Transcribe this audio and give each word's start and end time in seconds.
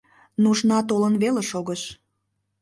Нужна 0.43 0.77
толын 0.89 1.15
веле 1.23 1.43
шогыш. 1.51 1.81